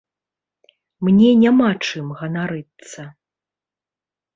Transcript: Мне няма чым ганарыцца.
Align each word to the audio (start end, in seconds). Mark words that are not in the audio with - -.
Мне 1.09 1.29
няма 1.43 1.69
чым 1.85 2.05
ганарыцца. 2.25 3.01